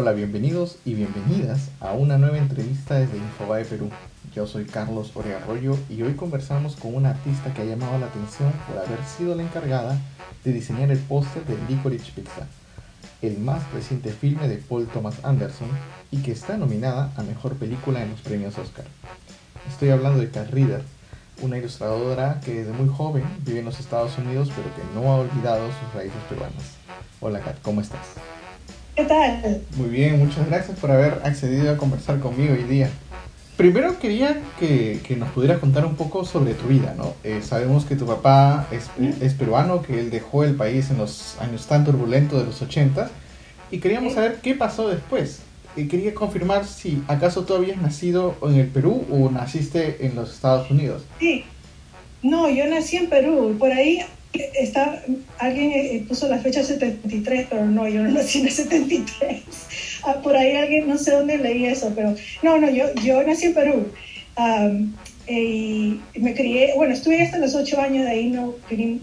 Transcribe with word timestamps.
Hola, 0.00 0.12
bienvenidos 0.12 0.76
y 0.84 0.94
bienvenidas 0.94 1.70
a 1.80 1.90
una 1.90 2.18
nueva 2.18 2.38
entrevista 2.38 2.94
desde 2.94 3.16
Infobae 3.16 3.64
Perú. 3.64 3.90
Yo 4.32 4.46
soy 4.46 4.64
Carlos 4.64 5.10
Orearroyo 5.16 5.76
y 5.90 6.02
hoy 6.02 6.14
conversamos 6.14 6.76
con 6.76 6.94
una 6.94 7.10
artista 7.10 7.52
que 7.52 7.62
ha 7.62 7.64
llamado 7.64 7.98
la 7.98 8.06
atención 8.06 8.52
por 8.68 8.78
haber 8.78 9.04
sido 9.04 9.34
la 9.34 9.42
encargada 9.42 9.98
de 10.44 10.52
diseñar 10.52 10.92
el 10.92 11.00
póster 11.00 11.44
de 11.46 11.56
Licorice 11.68 12.12
Pizza, 12.14 12.46
el 13.22 13.38
más 13.38 13.72
reciente 13.72 14.12
filme 14.12 14.46
de 14.46 14.58
Paul 14.58 14.86
Thomas 14.86 15.16
Anderson 15.24 15.68
y 16.12 16.18
que 16.18 16.30
está 16.30 16.56
nominada 16.56 17.12
a 17.16 17.24
Mejor 17.24 17.56
Película 17.56 18.00
en 18.00 18.12
los 18.12 18.20
premios 18.20 18.56
Oscar. 18.56 18.84
Estoy 19.68 19.88
hablando 19.88 20.20
de 20.20 20.30
Kat 20.30 20.48
Reader, 20.50 20.82
una 21.42 21.58
ilustradora 21.58 22.40
que 22.44 22.54
desde 22.54 22.72
muy 22.72 22.88
joven 22.88 23.24
vive 23.44 23.58
en 23.58 23.64
los 23.64 23.80
Estados 23.80 24.16
Unidos 24.16 24.48
pero 24.54 24.72
que 24.76 24.94
no 24.94 25.10
ha 25.10 25.16
olvidado 25.16 25.66
sus 25.66 25.92
raíces 25.92 26.22
peruanas. 26.28 26.76
Hola 27.20 27.40
Kat, 27.40 27.60
¿cómo 27.62 27.80
estás? 27.80 28.37
¿Qué 28.98 29.04
tal? 29.04 29.62
Muy 29.76 29.90
bien, 29.90 30.18
muchas 30.18 30.48
gracias 30.48 30.76
por 30.76 30.90
haber 30.90 31.20
accedido 31.22 31.70
a 31.70 31.76
conversar 31.76 32.18
conmigo 32.18 32.54
hoy 32.54 32.64
día. 32.64 32.90
Primero 33.56 33.96
quería 34.00 34.42
que, 34.58 34.98
que 35.06 35.14
nos 35.14 35.28
pudieras 35.28 35.60
contar 35.60 35.86
un 35.86 35.94
poco 35.94 36.24
sobre 36.24 36.54
tu 36.54 36.66
vida, 36.66 36.94
¿no? 36.98 37.14
Eh, 37.22 37.38
sabemos 37.40 37.84
que 37.84 37.94
tu 37.94 38.06
papá 38.06 38.66
es, 38.72 38.90
es, 39.22 39.34
peruano, 39.34 39.82
que 39.82 40.00
él 40.00 40.10
dejó 40.10 40.42
el 40.42 40.56
país 40.56 40.90
en 40.90 40.98
los 40.98 41.36
años 41.38 41.68
tan 41.68 41.84
turbulentos 41.84 42.40
de 42.40 42.46
los 42.46 42.60
80 42.60 43.08
y 43.70 43.78
queríamos 43.78 44.14
saber 44.14 44.40
qué 44.42 44.56
pasó 44.56 44.88
después. 44.88 45.42
Y 45.76 45.86
quería 45.86 46.12
confirmar 46.12 46.64
si 46.66 47.00
acaso 47.06 47.44
tú 47.44 47.54
habías 47.54 47.80
nacido 47.80 48.34
en 48.42 48.56
el 48.56 48.66
Perú 48.66 49.06
o 49.12 49.30
naciste 49.30 50.04
en 50.06 50.16
los 50.16 50.34
Estados 50.34 50.72
Unidos. 50.72 51.04
Sí, 51.20 51.44
no, 52.20 52.50
yo 52.50 52.66
nací 52.66 52.96
en 52.96 53.08
Perú, 53.08 53.54
por 53.60 53.70
ahí 53.70 54.00
está, 54.32 55.02
alguien 55.38 55.72
eh, 55.72 56.04
puso 56.06 56.28
la 56.28 56.38
fecha 56.38 56.62
73, 56.62 57.46
pero 57.50 57.66
no, 57.66 57.88
yo 57.88 58.02
no 58.02 58.10
nací 58.10 58.40
en 58.40 58.46
el 58.46 58.52
73. 58.52 59.42
Ah, 60.04 60.20
por 60.22 60.36
ahí 60.36 60.54
alguien, 60.56 60.88
no 60.88 60.98
sé 60.98 61.12
dónde 61.12 61.38
leí 61.38 61.66
eso, 61.66 61.92
pero 61.94 62.14
no, 62.42 62.58
no, 62.58 62.70
yo, 62.70 62.94
yo 63.04 63.22
nací 63.24 63.46
en 63.46 63.54
Perú. 63.54 63.92
y 65.28 66.00
me 66.20 66.34
crié, 66.34 66.72
bueno, 66.76 66.94
estuve 66.94 67.22
hasta 67.22 67.38
los 67.38 67.54
8 67.54 67.80
años, 67.80 68.04
de 68.04 68.10
ahí 68.10 68.30
no 68.30 68.54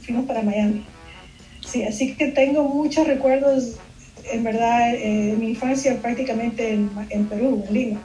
fuimos 0.01 0.25
para 0.25 0.41
Miami. 0.41 0.83
Sí, 1.65 1.83
así 1.83 2.15
que 2.15 2.27
tengo 2.27 2.63
muchos 2.63 3.07
recuerdos, 3.07 3.77
en 4.31 4.43
verdad, 4.43 4.93
eh, 4.93 5.35
mi 5.37 5.49
infancia 5.49 5.97
prácticamente 6.01 6.73
en, 6.73 6.89
en 7.09 7.25
Perú, 7.25 7.63
en 7.67 7.73
Lima. 7.73 8.01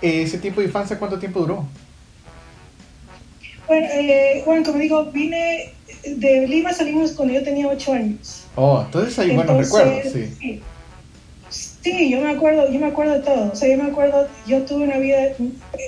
¿Ese 0.00 0.38
tiempo 0.38 0.60
de 0.60 0.68
infancia 0.68 0.98
cuánto 0.98 1.18
tiempo 1.18 1.40
duró? 1.40 1.66
Bueno, 3.66 3.86
eh, 3.92 4.42
bueno, 4.44 4.64
como 4.64 4.78
digo, 4.78 5.04
vine 5.06 5.72
de 6.04 6.46
Lima 6.48 6.72
salimos 6.72 7.12
cuando 7.12 7.34
yo 7.34 7.42
tenía 7.42 7.68
ocho 7.68 7.92
años. 7.92 8.44
Oh, 8.54 8.82
entonces 8.84 9.18
hay 9.18 9.34
buenos 9.34 9.56
recuerdos, 9.56 10.12
sí. 10.12 10.60
sí. 11.82 12.10
yo 12.10 12.20
me 12.20 12.30
acuerdo, 12.30 12.70
yo 12.70 12.78
me 12.78 12.86
acuerdo 12.86 13.14
de 13.14 13.20
todo. 13.20 13.52
O 13.52 13.56
sea, 13.56 13.68
yo 13.68 13.82
me 13.82 13.90
acuerdo, 13.90 14.28
yo 14.46 14.62
tuve 14.62 14.84
una 14.84 14.98
vida, 14.98 15.28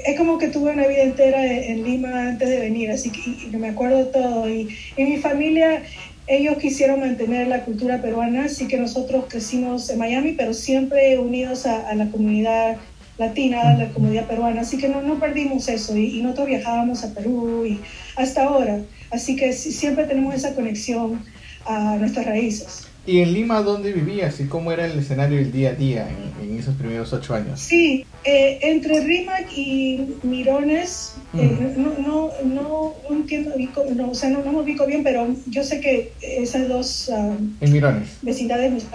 es 0.07 0.17
como 0.17 0.39
que 0.39 0.49
tuve 0.49 0.73
una 0.73 0.87
vida 0.87 1.03
entera 1.03 1.45
en 1.45 1.85
Lima 1.85 2.29
antes 2.29 2.49
de 2.49 2.61
venir, 2.61 2.91
así 2.91 3.11
que 3.11 3.57
me 3.57 3.69
acuerdo 3.69 3.99
de 3.99 4.05
todo. 4.07 4.49
Y 4.49 4.77
en 4.97 5.11
mi 5.11 5.17
familia, 5.19 5.83
ellos 6.27 6.57
quisieron 6.57 7.01
mantener 7.01 7.49
la 7.49 7.65
cultura 7.65 8.01
peruana, 8.01 8.45
así 8.45 8.67
que 8.67 8.79
nosotros 8.79 9.27
crecimos 9.29 9.91
en 9.91 9.99
Miami, 9.99 10.33
pero 10.33 10.55
siempre 10.55 11.19
unidos 11.19 11.67
a, 11.67 11.95
la 11.95 12.11
comunidad 12.11 12.77
latina, 13.19 13.75
la 13.75 13.89
comunidad 13.91 14.27
peruana, 14.27 14.63
así 14.63 14.79
que 14.79 14.89
no, 14.89 15.03
no 15.03 15.19
perdimos 15.21 15.69
eso 15.69 15.97
y, 15.97 16.19
y 16.19 16.23
nosotros 16.23 16.49
viajábamos 16.49 17.05
a 17.05 17.15
Perú 17.15 17.65
y 17.67 17.81
hasta 18.17 18.45
ahora. 18.45 18.81
Así 19.11 19.37
que 19.37 19.53
siempre 19.53 20.05
tenemos 20.05 20.35
esa 20.35 20.55
conexión 20.55 21.21
a 21.67 21.97
nuestras 21.97 22.27
raíces. 22.27 22.89
¿Y 23.07 23.21
en 23.21 23.35
Lima 23.35 23.61
dónde 23.61 23.93
vivías 23.93 24.41
y 24.41 24.47
cómo 24.47 24.73
era 24.73 24.87
el 24.87 24.99
escenario 24.99 25.37
del 25.37 25.53
día 25.53 25.71
a 25.71 25.75
día 25.75 26.09
en, 26.41 26.59
esos 26.59 26.75
primeros 26.75 27.13
ocho 27.13 27.35
años? 27.35 27.61
Sí, 27.61 28.07
eh, 28.25 28.59
entre 28.63 29.05
Rimac 29.05 29.47
y 29.55 30.15
Mirones, 30.23 31.17
eh, 31.35 31.75
no, 31.77 31.93
no, 31.99 32.31
no, 32.45 32.95
entiendo, 33.11 33.51
no, 33.95 34.11
o 34.11 34.15
sea, 34.15 34.31
no, 34.31 34.43
no, 34.43 34.53
me 34.53 34.59
ubico 34.61 34.87
bien, 34.87 35.03
pero 35.03 35.27
yo 35.49 35.63
sé 35.63 35.81
que 35.81 36.13
esas 36.23 36.67
dos 36.69 37.11
um, 37.11 37.53
en 37.61 37.73
Mirones. 37.73 38.09
vecindades, 38.23 38.87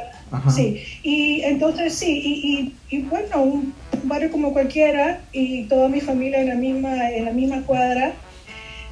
sí, 0.56 0.82
y 1.04 1.42
entonces 1.42 1.94
sí, 1.94 2.74
y, 2.90 2.96
y, 2.96 3.02
bueno, 3.04 3.44
un 3.44 3.74
barrio 4.04 4.32
como 4.32 4.54
cualquiera 4.54 5.22
y 5.32 5.64
toda 5.64 5.90
mi 5.90 6.02
familia 6.02 6.42
en 6.42 6.50
la 6.50 6.56
misma, 6.56 7.12
en 7.12 7.26
la 7.26 7.32
misma 7.32 7.64
cuadra 7.64 8.14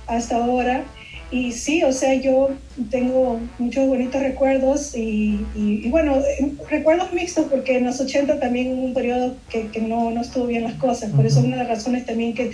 hasta 0.07 0.38
ahora. 0.38 0.84
Y 1.29 1.51
sí, 1.51 1.84
o 1.84 1.91
sea, 1.91 2.13
yo 2.13 2.51
tengo 2.90 3.41
muchos 3.59 3.85
bonitos 3.85 4.22
recuerdos 4.22 4.95
y, 4.95 5.45
y, 5.56 5.90
bueno, 5.90 6.22
recuerdos 6.69 7.12
mixtos 7.12 7.47
porque 7.50 7.78
en 7.78 7.84
los 7.84 8.00
80 8.00 8.40
también 8.40 8.72
hubo 8.72 8.85
un 8.85 8.94
periodo 8.94 9.35
que, 9.50 9.68
que 9.68 9.81
no, 9.81 10.09
no, 10.12 10.22
estuvo 10.22 10.45
bien 10.45 10.63
las 10.63 10.75
cosas. 10.75 11.12
Por 11.12 11.25
eso 11.25 11.41
una 11.41 11.57
de 11.57 11.63
las 11.63 11.68
razones 11.68 12.06
también 12.06 12.34
que 12.34 12.53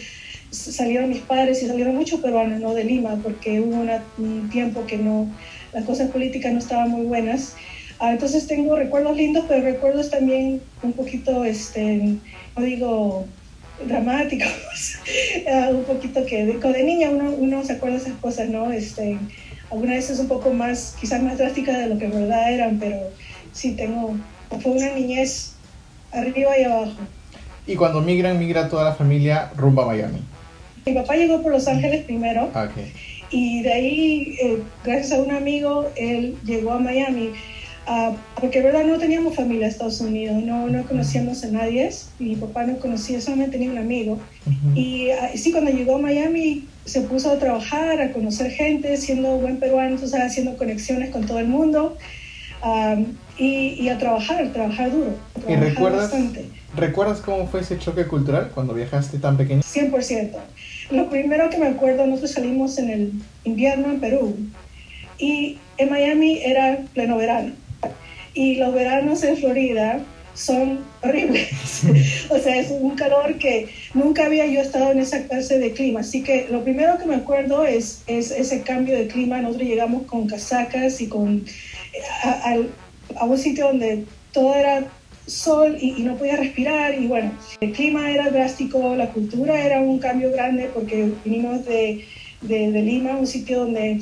salieron 0.49 1.09
mis 1.09 1.19
padres 1.19 1.61
y 1.61 1.67
salieron 1.67 1.95
muchos 1.95 2.19
peruanos, 2.19 2.59
no 2.61 2.73
de 2.73 2.83
Lima, 2.83 3.19
porque 3.21 3.59
hubo 3.59 3.85
un 4.17 4.49
tiempo 4.49 4.85
que 4.87 4.97
no, 4.97 5.27
las 5.71 5.85
cosas 5.85 6.09
políticas 6.09 6.51
no 6.51 6.59
estaban 6.59 6.89
muy 6.89 7.05
buenas. 7.05 7.55
Ah, 7.99 8.11
entonces 8.11 8.47
tengo 8.47 8.75
recuerdos 8.75 9.15
lindos, 9.15 9.45
pero 9.47 9.63
recuerdos 9.63 10.09
también 10.09 10.61
un 10.81 10.93
poquito, 10.93 11.45
este, 11.45 12.17
no 12.55 12.63
digo 12.63 13.25
dramáticos, 13.87 14.47
ah, 15.51 15.69
un 15.71 15.83
poquito 15.83 16.25
que 16.25 16.45
de, 16.45 16.57
de 16.57 16.83
niña 16.83 17.09
uno, 17.09 17.31
uno, 17.31 17.63
se 17.63 17.73
acuerda 17.73 17.97
de 17.97 18.03
esas 18.03 18.19
cosas, 18.19 18.49
¿no? 18.49 18.71
Este, 18.71 19.17
algunas 19.71 19.95
veces 19.95 20.19
un 20.19 20.27
poco 20.27 20.53
más, 20.53 20.95
quizás 20.99 21.21
más 21.21 21.37
drásticas 21.37 21.77
de 21.77 21.87
lo 21.87 21.97
que 21.97 22.05
en 22.05 22.11
verdad 22.11 22.53
eran, 22.53 22.79
pero 22.79 22.97
sí 23.51 23.75
tengo, 23.75 24.15
fue 24.61 24.71
una 24.71 24.93
niñez 24.93 25.53
arriba 26.11 26.57
y 26.59 26.63
abajo. 26.63 26.91
Y 27.65 27.75
cuando 27.75 28.01
migran, 28.01 28.37
migra 28.37 28.69
toda 28.69 28.83
la 28.83 28.93
familia 28.93 29.51
rumbo 29.55 29.83
a 29.83 29.87
Miami. 29.87 30.19
Mi 30.85 30.93
papá 30.93 31.15
llegó 31.15 31.41
por 31.41 31.53
Los 31.53 31.67
Ángeles 31.67 32.03
primero. 32.03 32.51
Ah, 32.53 32.67
y 33.29 33.63
de 33.63 33.73
ahí, 33.73 34.37
eh, 34.41 34.59
gracias 34.83 35.13
a 35.13 35.23
un 35.23 35.31
amigo, 35.31 35.89
él 35.95 36.37
llegó 36.45 36.73
a 36.73 36.79
Miami 36.79 37.31
Uh, 37.85 38.15
porque 38.39 38.61
verdad 38.61 38.85
no 38.85 38.97
teníamos 38.97 39.35
familia 39.35 39.65
en 39.65 39.71
Estados 39.73 39.99
Unidos, 39.99 40.41
no, 40.41 40.69
no 40.69 40.83
conocíamos 40.85 41.43
a 41.43 41.47
nadie, 41.47 41.89
mi 42.17 42.37
papá 42.37 42.63
no 42.63 42.77
conocía, 42.77 43.19
solamente 43.19 43.57
tenía 43.57 43.71
un 43.71 43.77
amigo. 43.77 44.19
y, 44.73 45.09
uh, 45.09 45.37
sí, 45.37 45.51
cuando 45.51 45.71
llegó 45.71 45.95
a 45.95 45.99
Miami 45.99 46.65
se 46.85 47.01
puso 47.01 47.31
a 47.31 47.39
trabajar, 47.39 48.01
a 48.01 48.13
conocer 48.13 48.51
gente, 48.51 48.95
siendo 48.95 49.37
buen 49.37 49.57
peruano, 49.57 49.97
o 50.01 50.07
sea, 50.07 50.25
haciendo 50.25 50.57
conexiones 50.57 51.09
con 51.09 51.25
todo 51.25 51.39
el 51.39 51.47
mundo 51.47 51.97
um, 52.63 53.05
y, 53.37 53.75
y, 53.81 53.89
a 53.89 53.97
trabajar, 53.97 54.51
trabajar 54.53 54.91
duro. 54.91 55.15
¿Y 55.47 55.55
recuerdas, 55.55 56.13
recuerdas 56.75 57.19
cómo 57.19 57.47
fue 57.47 57.61
ese 57.61 57.77
choque 57.79 58.05
cultural 58.05 58.51
cuando 58.53 58.73
viajaste 58.73 59.17
tan 59.19 59.35
pequeño? 59.35 59.61
100%. 59.61 60.31
Lo 60.91 61.09
primero 61.09 61.49
que 61.49 61.57
me 61.57 61.67
acuerdo, 61.67 62.05
nosotros 62.05 62.31
salimos 62.31 62.77
en 62.77 62.89
el 62.89 63.11
invierno 63.43 63.91
en 63.91 63.99
Perú 63.99 64.37
y 65.17 65.57
en 65.77 65.89
Miami 65.89 66.39
era 66.43 66.79
pleno 66.93 67.17
verano 67.17 67.53
y 68.33 68.55
los 68.55 68.73
veranos 68.73 69.23
en 69.23 69.37
Florida 69.37 69.99
son 70.33 70.79
horribles. 71.01 71.49
o 72.29 72.39
sea, 72.39 72.59
es 72.59 72.71
un 72.71 72.95
calor 72.95 73.37
que 73.37 73.69
nunca 73.93 74.25
había 74.25 74.45
yo 74.47 74.61
estado 74.61 74.91
en 74.91 74.99
esa 74.99 75.23
clase 75.27 75.59
de 75.59 75.71
clima. 75.73 75.99
Así 75.99 76.23
que 76.23 76.47
lo 76.49 76.63
primero 76.63 76.97
que 76.97 77.05
me 77.05 77.15
acuerdo 77.15 77.65
es, 77.65 78.03
es 78.07 78.31
ese 78.31 78.61
cambio 78.61 78.97
de 78.97 79.07
clima. 79.07 79.41
Nosotros 79.41 79.67
llegamos 79.67 80.03
con 80.03 80.27
casacas 80.27 81.01
y 81.01 81.07
con 81.07 81.45
a, 82.23 82.57
a, 83.15 83.25
un 83.25 83.37
sitio 83.37 83.67
donde 83.67 84.05
todo 84.31 84.55
era 84.55 84.87
sol 85.27 85.77
y, 85.79 86.01
no 86.03 86.15
podía 86.15 86.37
respirar. 86.37 86.99
Y 86.99 87.07
bueno, 87.07 87.31
el 87.61 87.71
clima 87.71 88.09
era 88.09 88.29
drástico, 88.29 88.95
la 88.95 89.09
cultura 89.09 89.61
era 89.61 89.79
un 89.81 89.99
cambio 89.99 90.31
grande 90.31 90.69
porque 90.73 91.11
vinimos 91.23 91.65
de, 91.65 92.05
de, 92.41 92.67
Lima, 92.81 93.15
un 93.15 93.27
sitio 93.27 93.59
donde, 93.59 94.01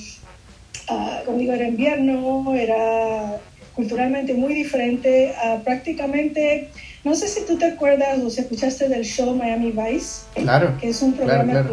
uh, 0.89 1.25
como 1.25 1.37
digo, 1.37 1.53
era 1.53 1.67
invierno, 1.67 2.55
era 2.55 3.39
culturalmente 3.75 4.33
muy 4.33 4.53
diferente. 4.53 5.33
prácticamente, 5.63 6.69
no 7.03 7.15
sé 7.15 7.27
si 7.27 7.45
tú 7.45 7.57
te 7.57 7.65
acuerdas 7.65 8.19
o 8.19 8.29
si 8.29 8.41
escuchaste 8.41 8.89
del 8.89 9.03
show 9.03 9.35
Miami 9.35 9.71
Vice, 9.71 10.23
claro, 10.35 10.77
que 10.79 10.89
es 10.89 11.01
un 11.01 11.13
programa 11.13 11.65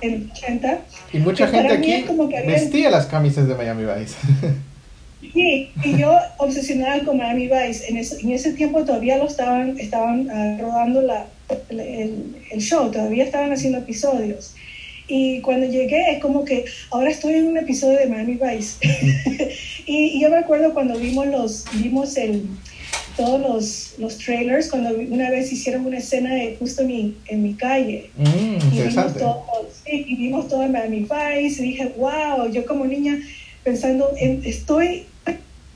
en 0.00 0.28
los 0.28 0.38
80. 0.38 0.78
Y 1.12 1.18
mucha 1.18 1.46
gente 1.48 1.72
aquí 1.72 2.04
vestía 2.46 2.90
las 2.90 3.06
camisas 3.06 3.46
de 3.48 3.54
Miami 3.54 3.84
Vice. 3.84 4.16
Sí, 5.32 5.70
y 5.82 5.98
yo 5.98 6.16
obsesionada 6.38 7.00
con 7.04 7.18
Miami 7.18 7.48
Vice. 7.48 7.88
En 7.88 7.96
ese, 7.96 8.20
en 8.20 8.32
ese 8.32 8.52
tiempo 8.52 8.84
todavía 8.84 9.18
lo 9.18 9.26
estaban, 9.26 9.78
estaban 9.78 10.30
uh, 10.30 10.62
rodando 10.62 11.02
la, 11.02 11.26
el, 11.68 12.36
el, 12.50 12.60
show, 12.60 12.90
todavía 12.90 13.24
estaban 13.24 13.52
haciendo 13.52 13.78
episodios. 13.78 14.54
Y 15.08 15.40
cuando 15.40 15.66
llegué 15.66 16.12
es 16.12 16.20
como 16.20 16.44
que 16.44 16.64
ahora 16.90 17.10
estoy 17.10 17.34
en 17.34 17.48
un 17.48 17.58
episodio 17.58 17.98
de 17.98 18.06
Miami 18.06 18.34
Vice. 18.34 18.78
y, 19.86 20.20
yo 20.20 20.30
me 20.30 20.38
acuerdo 20.38 20.74
cuando 20.74 20.98
vimos 20.98 21.26
los 21.26 21.64
vimos 21.74 22.16
el 22.16 22.44
todos 23.16 23.40
los, 23.40 23.94
los 23.98 24.18
trailers 24.18 24.68
cuando 24.68 24.90
una 24.90 25.30
vez 25.30 25.50
hicieron 25.50 25.86
una 25.86 25.98
escena 25.98 26.34
de 26.34 26.56
justo 26.58 26.82
en 26.82 26.88
mi, 26.88 27.16
en 27.28 27.42
mi 27.42 27.54
calle 27.54 28.10
mm, 28.14 28.74
y, 28.74 28.82
vimos 28.82 29.14
todo, 29.14 29.44
sí, 29.84 30.04
y 30.06 30.16
vimos 30.16 30.48
todo 30.48 30.62
en 30.64 30.72
Miami 30.72 31.00
Vice 31.00 31.62
y 31.62 31.68
dije 31.70 31.94
wow 31.96 32.50
yo 32.52 32.66
como 32.66 32.84
niña 32.84 33.18
pensando 33.64 34.12
en, 34.18 34.42
estoy 34.44 35.06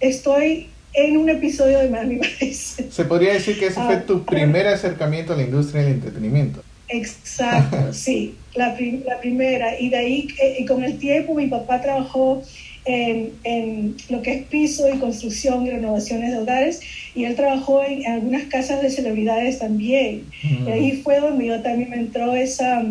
estoy 0.00 0.68
en 0.92 1.16
un 1.16 1.28
episodio 1.28 1.78
de 1.78 1.88
Miami 1.88 2.20
Vice. 2.40 2.90
Se 2.90 3.04
podría 3.04 3.34
decir 3.34 3.58
que 3.58 3.66
ese 3.66 3.80
fue 3.80 3.94
ah, 3.94 4.06
tu 4.06 4.24
primer 4.24 4.66
acercamiento 4.66 5.32
a 5.32 5.36
la 5.36 5.42
industria 5.42 5.82
del 5.82 5.92
entretenimiento. 5.94 6.62
Exacto, 6.90 7.76
sí, 7.92 8.34
la, 8.54 8.76
la, 9.06 9.20
primera. 9.20 9.78
Y 9.78 9.88
de 9.90 9.96
ahí, 9.96 10.28
eh, 10.42 10.56
y 10.58 10.64
con 10.64 10.82
el 10.82 10.98
tiempo, 10.98 11.34
mi 11.34 11.46
papá 11.46 11.80
trabajó 11.80 12.42
en, 12.84 13.32
en, 13.44 13.96
lo 14.08 14.22
que 14.22 14.32
es 14.34 14.42
piso 14.46 14.92
y 14.92 14.98
construcción 14.98 15.66
y 15.66 15.70
renovaciones 15.70 16.32
de 16.32 16.38
hogares, 16.38 16.80
y 17.14 17.24
él 17.24 17.36
trabajó 17.36 17.82
en, 17.84 18.06
algunas 18.06 18.44
casas 18.44 18.82
de 18.82 18.90
celebridades 18.90 19.58
también. 19.58 20.24
Y 20.42 20.70
ahí 20.70 21.00
fue 21.02 21.20
donde 21.20 21.46
yo 21.46 21.62
también 21.62 21.90
me 21.90 21.96
entró 21.96 22.34
esa, 22.34 22.82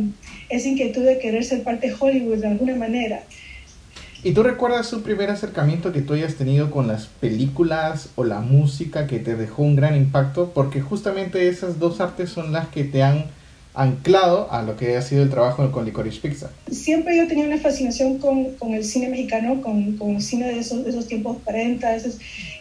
esa 0.50 0.68
inquietud 0.68 1.04
de 1.04 1.20
querer 1.20 1.44
ser 1.44 1.64
parte 1.64 1.88
de 1.88 1.96
Hollywood 2.00 2.38
de 2.38 2.48
alguna 2.48 2.76
manera. 2.76 3.24
¿Y 4.22 4.34
tú 4.34 4.44
recuerdas 4.44 4.88
su 4.88 5.02
primer 5.02 5.30
acercamiento 5.30 5.94
que 5.94 6.02
tú 6.02 6.14
hayas 6.14 6.36
tenido 6.36 6.72
con 6.72 6.88
las 6.88 7.08
películas 7.08 8.10
o 8.16 8.26
la 8.26 8.42
música 8.42 9.08
que 9.08 9.20
te 9.20 9.36
dejó 9.36 9.64
un 9.64 9.78
gran 9.78 9.96
impacto? 9.96 10.52
Porque 10.54 10.82
justamente 10.82 11.48
esas 11.48 11.80
dos 11.80 12.02
artes 12.02 12.30
son 12.30 12.52
las 12.52 12.68
que 12.68 12.84
te 12.84 13.02
han 13.02 13.28
anclado 13.82 14.52
a 14.52 14.62
lo 14.62 14.76
que 14.76 14.98
ha 14.98 15.02
sido 15.02 15.24
el 15.24 15.30
trabajo 15.30 15.72
con 15.72 15.86
Licorice 15.86 16.20
Pizza. 16.20 16.52
Siempre 16.70 17.16
yo 17.16 17.28
tenía 17.28 17.46
una 17.46 17.58
fascinación 17.58 18.18
con, 18.18 18.56
con 18.56 18.74
el 18.74 18.84
cine 18.84 19.10
mexicano, 19.10 19.62
con, 19.62 19.98
con, 19.98 20.16
el 20.16 20.22
cine 20.22 20.48
de 20.48 20.60
esos, 20.60 20.84
de 20.84 20.90
esos 20.90 21.08
tiempos 21.08 21.38
40, 21.46 21.98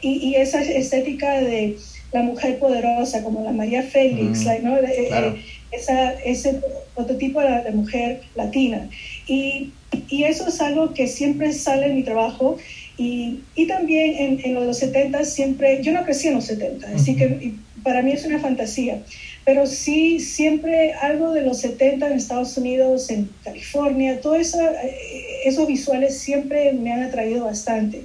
y, 0.03 0.09
y, 0.09 0.35
esa 0.37 0.63
estética 0.63 1.41
de 1.41 1.77
la 2.13 2.23
mujer 2.23 2.59
poderosa, 2.59 3.23
como 3.25 3.43
la 3.43 3.53
María 3.53 3.83
Félix, 3.83 4.45
mm, 4.45 4.65
¿no? 4.65 4.77
Eh, 4.79 5.09
eh, 5.11 5.45
esa, 5.73 6.13
ese 6.13 6.61
prototipo 6.95 7.41
de 7.41 7.51
la 7.51 7.71
mujer 7.73 8.23
latina. 8.35 8.89
Y 9.27 9.73
y 10.09 10.25
eso 10.25 10.47
es 10.49 10.61
algo 10.61 10.93
que 10.93 11.07
siempre 11.07 11.53
sale 11.53 11.87
en 11.87 11.97
mi 11.97 12.03
trabajo. 12.03 12.59
Y, 12.97 13.41
y 13.55 13.67
también 13.67 14.17
en, 14.19 14.41
en, 14.45 14.55
los 14.55 14.79
70 14.79 15.25
siempre, 15.25 15.81
yo 15.83 15.93
no 15.93 16.05
crecí 16.05 16.29
en 16.29 16.35
los 16.35 16.47
70, 16.47 16.89
así 16.97 17.15
que 17.15 17.55
para 17.83 18.03
mí 18.03 18.13
es 18.13 18.25
una 18.25 18.39
fantasía, 18.39 19.03
pero 19.45 19.67
sí 19.67 20.21
siempre 20.21 20.93
algo 20.95 21.33
de 21.33 21.43
los 21.43 21.59
70 21.59 22.07
en 22.07 22.13
Estados 22.15 22.57
Unidos, 22.57 23.11
en 23.11 23.31
California, 23.45 24.21
todo 24.21 24.35
eso, 24.35 24.61
eh, 24.61 24.95
esos 25.45 25.67
visuales 25.67 26.19
siempre 26.19 26.73
me 26.73 26.93
han 26.93 27.03
atraído 27.03 27.45
bastante. 27.45 28.03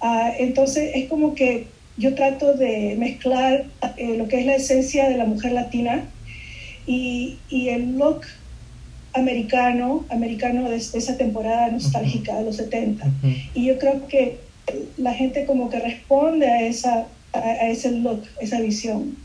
Ah, 0.00 0.32
entonces 0.38 0.90
es 0.94 1.08
como 1.08 1.34
que 1.34 1.66
yo 1.96 2.14
trato 2.14 2.54
de 2.54 2.96
mezclar 2.98 3.66
eh, 3.96 4.16
lo 4.16 4.28
que 4.28 4.40
es 4.40 4.46
la 4.46 4.54
esencia 4.54 5.08
de 5.08 5.16
la 5.16 5.24
mujer 5.24 5.52
latina 5.52 6.04
y, 6.86 7.38
y 7.48 7.68
el 7.70 7.98
look 7.98 8.22
americano, 9.14 10.04
americano 10.10 10.68
de, 10.68 10.76
esa 10.76 11.16
temporada 11.16 11.68
nostálgica 11.70 12.36
de 12.36 12.44
los 12.44 12.56
70. 12.56 13.06
Y 13.54 13.66
yo 13.66 13.78
creo 13.78 14.06
que 14.06 14.38
la 14.96 15.14
gente 15.14 15.46
como 15.46 15.70
que 15.70 15.78
responde 15.78 16.46
a, 16.46 16.62
esa, 16.62 17.06
a, 17.32 17.68
ese 17.68 17.92
look, 17.92 18.22
esa 18.40 18.60
visión. 18.60 19.16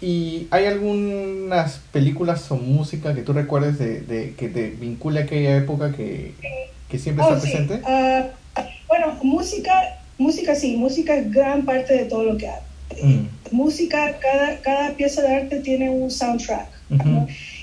¿Y 0.00 0.48
hay 0.50 0.66
algunas 0.66 1.80
películas 1.92 2.50
o 2.50 2.56
música 2.56 3.14
que 3.14 3.22
tú 3.22 3.32
recuerdes 3.32 3.78
de, 3.78 4.34
que 4.36 4.48
te 4.48 4.70
vincule 4.70 5.20
a 5.20 5.22
aquella 5.24 5.56
época 5.56 5.92
que, 5.92 6.34
que 6.88 6.98
siempre 6.98 7.24
está 7.24 7.36
oh, 7.36 7.40
presente? 7.40 7.80
Ah, 7.86 8.26
bueno, 8.88 9.18
música, 9.22 9.72
música 10.18 10.54
sí, 10.54 10.76
música 10.76 11.16
es 11.16 11.30
gran 11.30 11.64
parte 11.64 11.94
de 11.94 12.04
todo 12.04 12.24
lo 12.24 12.36
que 12.36 12.48
hago. 12.48 12.62
Mm. 13.02 13.26
Música, 13.50 14.18
cada, 14.20 14.58
cada 14.60 14.90
pieza 14.90 15.22
de 15.22 15.34
arte 15.34 15.60
tiene 15.60 15.90
un 15.90 16.10
soundtrack. 16.10 16.68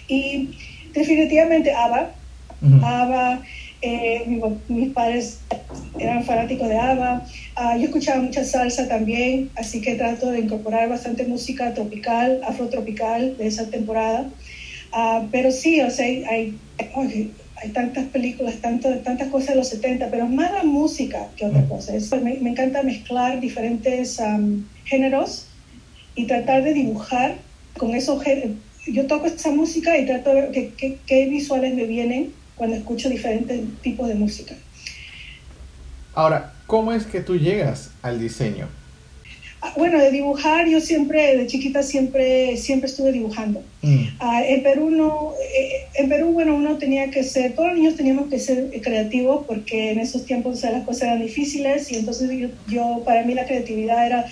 Y 0.08 0.50
definitivamente 0.94 1.74
ABBA. 1.74 2.12
ABBA, 2.84 3.42
eh, 3.82 4.42
mis 4.68 4.94
padres 4.94 5.40
eran 5.98 6.24
fanáticos 6.24 6.70
de 6.70 6.78
ABBA. 6.78 7.26
Ah, 7.56 7.78
yo 7.78 7.86
escuchaba 7.86 8.22
mucha 8.22 8.44
salsa 8.44 8.88
también, 8.88 9.50
así 9.56 9.82
que 9.82 9.96
trato 9.96 10.32
de 10.32 10.40
incorporar 10.40 10.90
bastante 10.90 11.26
música 11.26 11.74
tropical, 11.74 12.42
afrotropical 12.44 13.38
de 13.38 13.48
esa 13.48 13.70
temporada. 13.70 14.30
Ah, 14.92 15.26
pero 15.32 15.52
sí, 15.52 15.82
o 15.82 15.90
sea, 15.90 16.06
hay, 16.06 16.56
hay, 16.78 17.72
tantas 17.74 18.06
películas, 18.06 18.56
tanto, 18.56 18.90
tantas 19.00 19.28
cosas 19.30 19.50
de 19.50 19.56
los 19.56 19.70
70, 19.70 20.10
pero 20.10 20.26
es 20.26 20.32
más 20.32 20.52
la 20.52 20.64
música 20.64 21.28
que 21.36 21.46
otra 21.46 21.64
cosa. 21.68 21.94
me, 22.22 22.36
me, 22.36 22.50
encanta 22.50 22.82
mezclar 22.82 23.40
diferentes 23.40 24.20
géneros 24.86 25.48
y 26.16 26.26
tratar 26.26 26.64
de 26.64 26.74
dibujar 26.74 27.36
con 27.78 27.94
esos 27.96 28.22
géneros 28.24 28.58
yo 28.88 29.06
toco 29.08 29.28
esa 29.28 29.52
música 29.52 29.98
y 29.98 30.06
trato 30.06 30.34
de 30.34 30.42
ver 30.42 30.98
qué, 31.06 31.26
visuales 31.28 31.76
me 31.76 31.86
vienen 31.86 32.34
cuando 32.56 32.76
escucho 32.76 33.10
diferentes 33.10 33.60
tipos 33.82 34.08
de 34.08 34.16
música. 34.16 34.56
Ahora, 36.14 36.54
¿cómo 36.68 36.92
es 36.92 37.06
que 37.06 37.22
tú 37.22 37.38
llegas 37.38 37.92
al 38.02 38.20
diseño? 38.20 38.68
Ah, 39.64 39.74
bueno, 39.78 40.00
de 40.00 40.10
dibujar, 40.10 40.68
yo 40.68 40.82
siempre, 40.82 41.38
de 41.38 41.46
chiquita 41.46 41.84
siempre, 41.84 42.58
siempre 42.58 42.90
estuve 42.90 43.12
dibujando. 43.12 43.62
Mm. 43.84 44.06
Ah, 44.20 44.44
en 44.44 44.64
Perú 44.64 44.90
no, 44.90 45.34
eh, 45.40 45.86
en 45.94 46.10
Perú, 46.10 46.32
bueno, 46.34 46.56
uno 46.56 46.80
tenía 46.80 47.12
que 47.12 47.24
ser, 47.24 47.54
todos 47.54 47.70
los 47.70 47.78
niños 47.78 47.96
teníamos 47.96 48.28
que 48.28 48.40
ser 48.40 48.72
creativos 48.82 49.46
porque 49.46 49.92
en 49.92 50.00
esos 50.00 50.26
tiempos 50.26 50.64
las 50.64 50.84
cosas 50.84 51.04
eran 51.04 51.22
difíciles 51.22 51.92
y 51.92 51.98
entonces 51.98 52.32
yo, 52.32 52.50
yo, 52.68 53.04
para 53.06 53.24
mí 53.24 53.36
la 53.36 53.46
creatividad 53.46 54.06
era, 54.08 54.26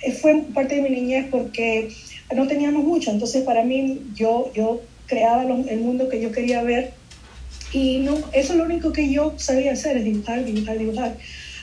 eh, 0.00 0.12
fue 0.12 0.42
parte 0.54 0.76
de 0.76 0.82
mi 0.82 0.88
niñez 0.88 1.26
porque 1.30 1.90
no 2.34 2.46
teníamos 2.46 2.82
mucho, 2.82 3.10
entonces 3.10 3.42
para 3.42 3.64
mí 3.64 4.00
yo, 4.14 4.50
yo 4.54 4.80
creaba 5.06 5.42
el 5.42 5.80
mundo 5.80 6.08
que 6.08 6.22
yo 6.22 6.32
quería 6.32 6.62
ver 6.62 6.94
y 7.72 7.98
no, 7.98 8.18
eso 8.32 8.52
es 8.52 8.58
lo 8.58 8.64
único 8.64 8.92
que 8.92 9.10
yo 9.10 9.34
sabía 9.38 9.72
hacer, 9.72 9.96
es 9.96 10.04
dibujar, 10.04 10.44
dibujar, 10.44 10.78
dibujar. 10.78 11.16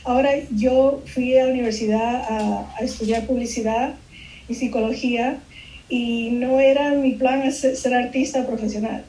Ahora 0.04 0.32
yo 0.56 1.04
fui 1.06 1.38
a 1.38 1.46
la 1.46 1.52
universidad 1.52 2.24
a, 2.30 2.76
estudiar 2.82 3.28
publicidad 3.28 3.96
y 4.48 4.56
psicología 4.56 5.38
y 5.88 6.32
no 6.32 6.60
era 6.60 6.92
mi 6.92 7.12
plan 7.12 7.52
ser, 7.52 7.94
artista 7.94 8.48
profesional. 8.48 9.06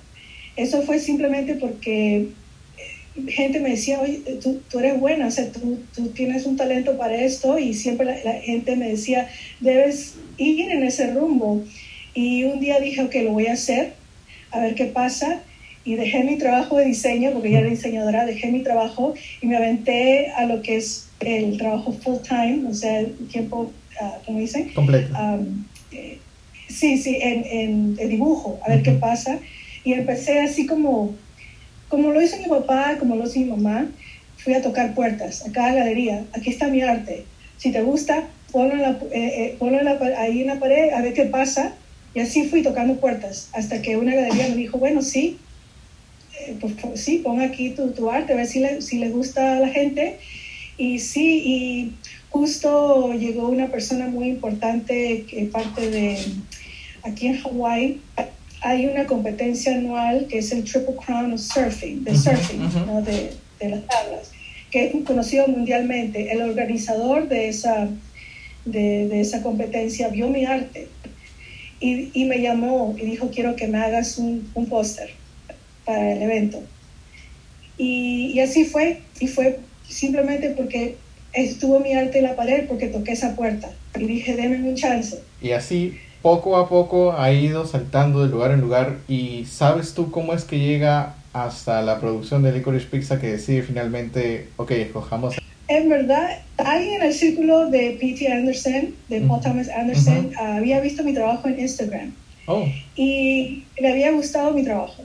Eso 0.56 0.82
fue 0.82 0.99
simplemente 0.99 1.55
porque 1.55 2.17
eh, 2.76 3.23
gente 3.29 3.61
me 3.61 3.70
decía, 3.70 4.00
oye, 4.00 4.20
tú, 4.43 4.61
tú 4.69 4.81
eres 4.81 5.00
buena, 5.00 5.29
o 5.29 5.31
sea, 5.31 5.50
tú, 5.50 5.79
tú, 5.94 6.08
tienes 6.08 6.44
un 6.44 6.56
talento 6.56 6.99
para 6.99 7.14
esto 7.14 7.58
y 7.58 7.73
siempre 7.73 8.23
la, 8.23 8.32
gente 8.41 8.76
me 8.76 8.91
decía, 8.91 9.29
debes 9.61 10.17
ir 10.37 10.70
en 10.70 10.82
ese 10.82 11.14
rumbo. 11.14 11.62
Y 12.12 12.44
un 12.44 12.61
día 12.61 12.81
dije, 12.81 13.02
ok, 13.02 13.14
lo 13.25 13.32
voy 13.32 13.47
a 13.47 13.52
hacer, 13.52 13.94
a 14.50 14.61
ver 14.61 14.75
qué 14.75 14.87
pasa. 14.87 15.41
Y 15.85 15.94
dejé 15.94 16.25
mi 16.25 16.37
trabajo 16.37 16.77
de 16.77 16.85
diseño, 16.85 17.32
porque 17.32 17.50
ya 17.50 17.61
era 17.61 17.71
diseñadora, 17.71 18.26
dejé 18.26 18.49
mi 18.52 18.62
trabajo 18.62 19.14
y 19.40 19.47
me 19.47 19.57
aventé 19.57 20.31
a 20.37 20.45
lo 20.45 20.61
que 20.62 20.76
es 20.76 21.09
el 21.21 21.57
trabajo 21.59 21.93
full 21.93 22.19
time, 22.26 22.69
o 22.69 22.75
sea, 22.75 23.00
el 23.00 23.14
tiempo, 23.28 23.71
uh, 24.00 24.25
¿cómo 24.26 24.38
dicen? 24.38 24.71
Completo. 24.75 25.14
Eh, 25.93 26.19
sí, 26.69 26.99
sí, 26.99 27.19
en, 27.21 27.45
en, 27.45 27.97
el 27.99 28.09
dibujo, 28.11 28.61
a 28.64 28.71
ver 28.71 28.83
qué 28.83 28.93
pasa. 28.93 29.38
Y 29.85 29.95
empecé 29.95 30.40
así 30.40 30.66
como, 30.66 31.14
como 31.88 32.11
lo 32.11 32.21
hizo 32.21 32.37
mi 32.37 32.47
papá, 32.47 32.97
como 32.99 33.16
lo 33.16 33.26
hizo 33.26 33.38
mi 33.38 33.47
mamá, 33.47 33.88
fui 34.37 34.54
a 34.54 34.62
tocar 34.62 34.95
puertas 34.95 35.47
a 35.47 35.52
cada 35.52 35.75
galería. 35.75 36.25
Aquí 36.33 36.50
está 36.50 36.69
mi 36.69 36.83
arte. 36.83 37.25
Si 37.57 37.73
te 37.73 37.83
gusta, 37.83 38.25
ponlo, 38.52 38.76
la, 38.76 38.99
eh, 39.12 39.57
eh, 39.61 40.14
ahí 40.16 40.40
en 40.40 40.47
la 40.47 40.59
pared 40.59 40.93
a 40.93 41.02
ver 41.02 41.14
qué 41.14 41.25
pasa. 41.25 41.75
Y 42.14 42.21
así 42.21 42.49
fui 42.49 42.62
tocando 42.62 42.97
puertas 42.97 43.49
hasta 43.52 43.83
que 43.83 43.97
una 43.97 44.14
galería 44.14 44.49
me 44.49 44.57
dijo, 44.57 44.78
bueno, 44.78 45.02
sí, 45.02 45.38
pues, 46.61 46.75
sí, 47.00 47.19
pon 47.19 47.40
aquí 47.40 47.71
tu, 47.71 47.90
tu, 47.92 48.11
arte, 48.11 48.33
a 48.33 48.37
ver 48.37 48.47
si 48.47 48.61
le, 48.61 48.83
si 48.83 48.99
le 48.99 49.11
gusta 49.11 49.57
a 49.57 49.61
la 49.61 49.69
gente. 49.69 50.19
Y 50.78 50.99
sí, 50.99 51.42
y 51.45 51.92
justo 52.30 53.12
llegó 53.12 53.49
una 53.49 53.69
persona 53.69 54.09
muy 54.09 54.28
importante 54.28 55.25
que 55.28 55.45
parte 55.47 55.90
de, 55.90 56.19
aquí 57.02 57.26
en 57.26 57.38
Hawái, 57.38 58.00
hay 58.62 58.87
una 58.87 59.07
competencia 59.07 59.75
anual 59.75 60.26
que 60.28 60.38
es 60.38 60.52
el 60.52 60.64
Triple 60.64 60.97
Crown 61.04 61.33
of 61.33 61.40
Surfing, 61.40 62.04
de 62.04 62.16
surfing, 62.16 62.61
¿no? 62.87 63.02
de, 63.02 63.33
de 63.59 63.69
las 63.69 63.87
tablas, 63.87 64.33
que 64.71 64.87
es 64.87 65.04
conocido 65.04 65.49
mundialmente. 65.49 66.33
El 66.33 66.42
organizador 66.42 67.28
de 67.28 67.49
esa 67.49 67.88
de, 68.64 69.21
esa 69.21 69.42
competencia 69.42 70.09
vio 70.09 70.28
mi 70.28 70.45
arte 70.45 70.88
y, 71.80 72.11
y, 72.12 72.25
me 72.26 72.40
llamó 72.40 72.95
y 72.99 73.07
dijo, 73.07 73.30
quiero 73.30 73.57
que 73.57 73.66
me 73.69 73.78
hagas 73.78 74.19
un, 74.19 74.50
un 74.54 74.66
póster 74.66 75.11
para 75.90 76.12
el 76.12 76.23
evento. 76.23 76.62
Y, 77.76 78.32
y, 78.35 78.40
así 78.40 78.64
fue, 78.64 79.00
y 79.18 79.26
fue 79.26 79.59
simplemente 79.88 80.50
porque 80.50 80.97
estuvo 81.32 81.80
mi 81.80 81.94
arte 81.94 82.18
en 82.18 82.25
la 82.25 82.37
pared, 82.37 82.66
porque 82.68 82.87
toqué 82.87 83.12
esa 83.12 83.35
puerta 83.35 83.70
y 83.99 84.04
dije, 84.04 84.37
déme 84.37 84.68
un 84.68 84.76
chance. 84.76 85.20
Y 85.42 85.50
así, 85.50 85.99
poco 86.23 86.56
a 86.56 86.68
poco, 86.68 87.12
ha 87.12 87.32
ido 87.32 87.66
saltando 87.66 88.23
de 88.23 88.30
lugar 88.30 88.52
en 88.52 88.61
lugar. 88.61 88.99
¿Y 89.09 89.47
sabes 89.47 89.94
tú 89.94 90.11
cómo 90.11 90.35
es 90.35 90.44
que 90.44 90.59
llega 90.59 91.16
hasta 91.32 91.82
la 91.82 91.99
producción 92.00 92.42
de 92.42 92.52
Licorice 92.52 92.87
Pizza 92.87 93.20
que 93.20 93.28
decide 93.28 93.62
finalmente, 93.62 94.49
ok, 94.56 94.70
escojamos 94.73 95.37
en 95.70 95.88
verdad, 95.88 96.40
alguien 96.56 96.94
en 96.94 97.02
el 97.02 97.14
círculo 97.14 97.70
de 97.70 97.97
P.T. 98.00 98.26
Anderson, 98.26 98.92
de 99.09 99.20
Paul 99.20 99.40
Thomas 99.40 99.68
Anderson, 99.68 100.32
había 100.37 100.80
visto 100.80 101.04
mi 101.04 101.14
trabajo 101.14 101.47
en 101.47 101.61
Instagram. 101.61 102.12
Oh. 102.47 102.66
Y 102.97 103.62
le 103.78 103.92
había 103.92 104.11
gustado 104.11 104.50
mi 104.50 104.64
trabajo. 104.64 105.04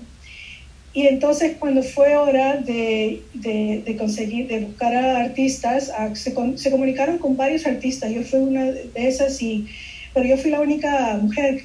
Y 0.95 1.07
entonces 1.07 1.57
cuando 1.59 1.83
fue 1.83 2.15
hora 2.15 2.55
de, 2.55 3.21
de, 3.33 3.97
conseguir, 3.97 4.47
de 4.47 4.61
buscar 4.61 4.95
a 4.95 5.19
artistas, 5.19 5.91
se, 6.13 6.33
se, 6.55 6.71
comunicaron 6.71 7.17
con 7.17 7.35
varios 7.35 7.67
artistas. 7.67 8.13
Yo 8.13 8.23
fui 8.23 8.39
una 8.39 8.63
de 8.71 8.89
esas, 8.95 9.41
y, 9.41 9.67
pero 10.13 10.25
yo 10.25 10.37
fui 10.37 10.51
la 10.51 10.61
única 10.61 11.19
mujer 11.21 11.63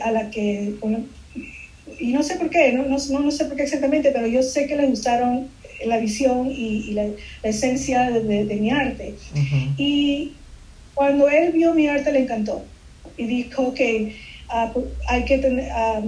a 0.00 0.12
la 0.12 0.30
que, 0.30 0.74
y 1.98 2.12
no 2.12 2.22
sé 2.22 2.36
por 2.36 2.50
qué, 2.50 2.72
no, 2.72 2.84
no, 2.84 2.98
no, 3.20 3.30
sé 3.32 3.46
por 3.46 3.56
qué 3.56 3.64
exactamente, 3.64 4.12
pero 4.12 4.28
yo 4.28 4.44
sé 4.44 4.68
que 4.68 4.76
les 4.76 4.88
gustaron 4.88 5.48
la 5.84 5.98
visión 5.98 6.48
y, 6.48 6.92
la, 6.92 7.08
esencia 7.42 8.12
de, 8.12 8.44
de, 8.44 8.54
mi 8.54 8.70
arte. 8.70 9.16
Y 9.76 10.34
cuando 10.94 11.28
él 11.28 11.50
vio 11.50 11.74
mi 11.74 11.88
arte 11.88 12.12
le 12.12 12.20
encantó 12.20 12.64
y 13.16 13.24
dijo 13.24 13.74
que 13.74 14.14
ah, 14.48 14.72
hay 15.08 15.24
que 15.24 15.38
tener... 15.38 15.68
Ah, 15.72 16.00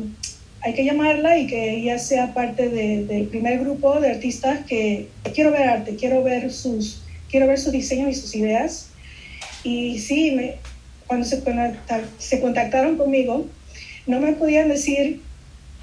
hay 0.62 0.75
que 0.75 0.85
llamarla 0.85 1.38
y 1.38 1.47
que 1.47 1.75
ella 1.75 1.99
sea 1.99 2.35
parte 2.35 2.69
del 2.69 3.26
primer 3.26 3.61
grupo 3.61 3.99
de 4.00 4.11
artistas 4.11 4.61
que 4.67 5.09
quiero 5.35 5.52
ver 5.52 5.69
arte, 5.69 5.97
quiero 5.97 6.23
ver 6.23 6.52
sus, 6.52 7.02
quiero 7.31 7.47
ver 7.47 7.59
sus 7.59 7.73
diseños 7.73 8.11
y 8.11 8.14
sus 8.14 8.35
ideas. 8.35 8.88
Y 9.64 9.99
sí, 9.99 10.33
me, 10.33 10.57
cuando 11.07 11.26
se, 11.26 11.43
se 12.19 12.40
contactaron 12.40 12.97
conmigo, 12.97 13.47
no 14.07 14.21
me 14.21 14.33
podían 14.33 14.69
decir 14.69 15.21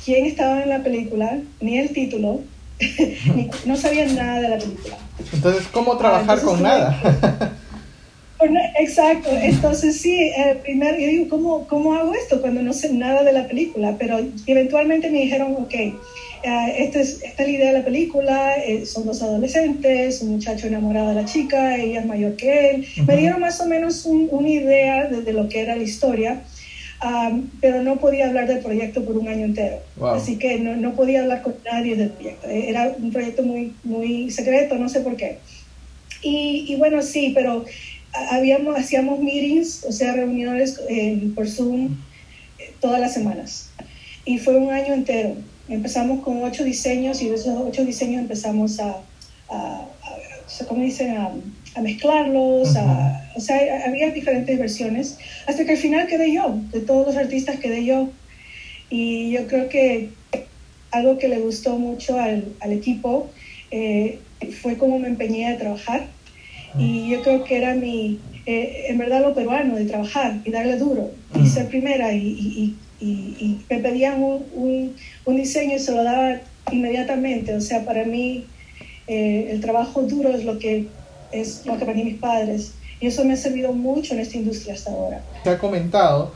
quién 0.04 0.26
estaba 0.26 0.62
en 0.62 0.70
la 0.70 0.84
película, 0.84 1.40
ni 1.60 1.78
el 1.80 1.90
título, 1.92 2.42
no 3.66 3.76
sabían 3.76 4.16
nada 4.16 4.42
de 4.42 4.50
la 4.50 4.58
película. 4.58 4.98
Entonces, 5.34 5.68
¿cómo 5.72 5.98
trabajar 5.98 6.38
ah, 6.40 6.44
con 6.44 6.62
nada? 6.62 7.58
Exacto, 8.80 9.30
entonces 9.32 10.00
sí, 10.00 10.14
eh, 10.14 10.60
primero 10.62 10.98
yo 10.98 11.08
digo, 11.08 11.28
¿cómo, 11.28 11.68
¿cómo 11.68 11.94
hago 11.96 12.14
esto 12.14 12.40
cuando 12.40 12.62
no 12.62 12.72
sé 12.72 12.94
nada 12.94 13.24
de 13.24 13.34
la 13.34 13.48
película? 13.48 13.96
Pero 13.98 14.20
eventualmente 14.46 15.10
me 15.10 15.22
dijeron, 15.22 15.56
ok, 15.58 15.74
eh, 15.74 15.96
esta, 16.78 17.00
es, 17.00 17.24
esta 17.24 17.44
es 17.44 17.50
la 17.50 17.56
idea 17.56 17.72
de 17.72 17.80
la 17.80 17.86
película, 17.86 18.56
eh, 18.58 18.86
son 18.86 19.06
dos 19.06 19.24
adolescentes, 19.24 20.22
un 20.22 20.34
muchacho 20.34 20.68
enamorado 20.68 21.10
de 21.10 21.16
la 21.16 21.26
chica, 21.26 21.78
ella 21.78 22.02
es 22.02 22.06
mayor 22.06 22.36
que 22.36 22.70
él. 22.70 22.88
Me 23.08 23.18
dieron 23.18 23.42
más 23.42 23.60
o 23.60 23.66
menos 23.66 24.06
una 24.06 24.50
idea 24.50 25.08
de, 25.08 25.34
lo 25.34 25.50
que 25.50 25.62
era 25.62 25.76
la 25.76 25.84
historia, 25.84 26.42
pero 27.60 27.82
no 27.82 27.98
podía 27.98 28.28
hablar 28.28 28.48
del 28.48 28.60
proyecto 28.60 29.04
por 29.04 29.18
un 29.18 29.28
año 29.28 29.46
entero. 29.46 29.78
Así 30.04 30.38
que 30.38 30.60
no, 30.60 30.76
no, 30.76 30.94
podía 30.94 31.22
hablar 31.22 31.42
con 31.42 31.56
nadie 31.66 31.96
del 31.96 32.10
proyecto. 32.10 32.48
Era 32.48 32.96
un 33.00 33.12
proyecto 33.12 33.42
muy, 33.42 33.74
muy 33.84 34.30
secreto, 34.30 34.76
no 34.76 34.90
sé 34.90 35.02
por 35.02 35.16
qué. 35.16 35.40
Y, 36.22 36.66
y 36.68 36.76
bueno, 36.78 37.02
sí, 37.04 37.32
pero 37.36 37.66
habíamos, 38.14 38.78
hacíamos 38.78 39.20
meetings, 39.20 39.84
o 39.88 39.92
sea, 39.92 40.14
reuniones 40.14 40.80
eh, 40.90 41.30
por 41.36 41.48
Zoom 41.48 41.98
eh, 42.60 42.74
todas 42.80 43.00
las 43.00 43.14
semanas. 43.14 43.70
Y 44.26 44.40
fue 44.40 44.58
un 44.58 44.72
año 44.72 44.94
entero. 44.94 45.36
Empezamos 45.70 46.24
con 46.24 46.44
ocho 46.44 46.64
diseños 46.64 47.22
y 47.22 47.30
de 47.30 47.36
esos 47.36 47.58
ocho 47.60 47.84
diseños 47.86 48.22
empezamos 48.22 48.80
a, 48.80 49.02
a, 49.50 49.86
¿cómo 50.68 50.84
dicen? 50.84 51.18
A, 51.18 51.32
mezclarlos, 51.82 52.76
o 53.36 53.40
sea, 53.40 53.84
había 53.86 54.10
diferentes 54.10 54.58
versiones, 54.58 55.20
hasta 55.46 55.64
que 55.64 55.74
al 55.74 55.78
final 55.78 56.08
quedé 56.08 56.34
yo, 56.34 56.60
de 56.72 56.80
todos 56.80 57.06
los 57.06 57.16
artistas 57.16 57.60
quedé 57.60 57.86
yo. 57.86 58.10
Y 58.90 59.30
yo 59.30 59.46
creo 59.46 59.70
que 59.70 60.10
algo 60.90 61.20
que 61.20 61.28
le 61.28 61.38
gustó 61.38 61.78
mucho 61.78 62.20
al, 62.20 62.46
al 62.62 62.72
equipo 62.72 63.30
eh, 63.70 64.18
fue 64.60 64.78
cómo 64.78 64.98
me 64.98 65.08
empeñé 65.08 65.50
a 65.50 65.58
trabajar 65.60 66.08
y 66.78 67.10
yo 67.10 67.22
creo 67.22 67.44
que 67.44 67.58
era 67.58 67.74
mi, 67.74 68.20
eh, 68.46 68.86
en 68.90 68.98
verdad 68.98 69.22
lo 69.22 69.34
peruano, 69.34 69.76
de 69.76 69.86
trabajar 69.86 70.40
y 70.46 70.52
darle 70.52 70.78
duro 70.78 71.12
y 71.36 71.48
ser 71.48 71.68
primera 71.68 72.14
y, 72.14 72.76
y, 73.00 73.06
y, 73.06 73.60
me 73.70 73.80
pedían 73.80 74.24
un, 74.24 74.96
un, 75.26 75.36
diseño 75.36 75.76
y 75.76 75.80
se 75.80 75.92
lo 75.94 76.04
daba 76.04 76.40
inmediatamente. 76.72 77.56
O 77.56 77.62
sea, 77.62 77.86
para 77.86 78.06
mí 78.06 78.46
eh, 79.08 79.50
el 79.52 79.62
trabajo 79.62 80.04
duro 80.04 80.30
es 80.30 80.44
lo 80.44 80.60
que 80.60 80.88
es 81.32 81.66
lo 81.66 81.78
que 81.78 81.86
para 81.86 81.98
mis 81.98 82.16
padres 82.16 82.74
y 83.00 83.08
eso 83.08 83.24
me 83.26 83.34
ha 83.34 83.38
servido 83.38 83.74
mucho 83.74 84.14
en 84.14 84.22
esta 84.22 84.38
industria 84.38 84.74
hasta 84.74 84.92
ahora. 84.92 85.22
Se 85.44 85.50
ha 85.50 85.58
comentado 85.58 86.32